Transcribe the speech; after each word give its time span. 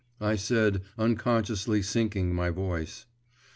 I 0.19 0.35
said, 0.35 0.81
unconsciously 0.97 1.83
sinking 1.83 2.33
my 2.33 2.49
voice. 2.49 3.05